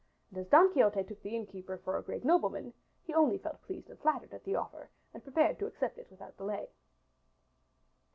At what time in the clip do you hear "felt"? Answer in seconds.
3.37-3.61